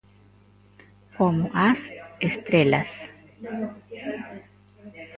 [1.15, 1.37] Como
[1.69, 1.81] as
[2.29, 2.91] estrelas.